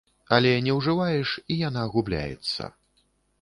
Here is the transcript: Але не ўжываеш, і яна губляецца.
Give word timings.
Але 0.37 0.53
не 0.67 0.73
ўжываеш, 0.77 1.33
і 1.57 1.59
яна 1.59 1.83
губляецца. 1.93 2.73